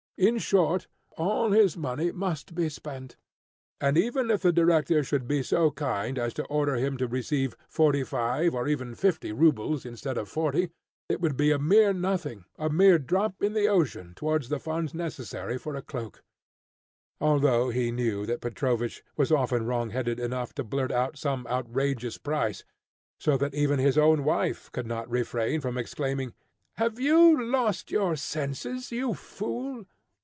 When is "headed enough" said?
19.89-20.53